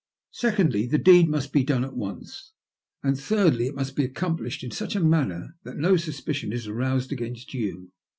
[0.33, 2.53] Secondly, the deed mast be done at once;
[3.03, 7.11] and, thirdly, it most be accomplished in such a manner that no suspicion is aroused
[7.11, 7.91] against you.